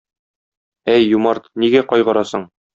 Әй, 0.95 1.05
юмарт, 1.11 1.47
нигә 1.67 1.87
кайгырасың? 1.95 2.51